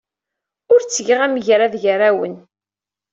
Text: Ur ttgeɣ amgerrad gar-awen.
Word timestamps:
Ur 0.71 0.79
ttgeɣ 0.81 1.19
amgerrad 1.25 1.73
gar-awen. 1.83 2.35